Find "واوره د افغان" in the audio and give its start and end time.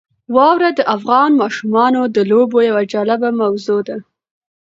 0.35-1.31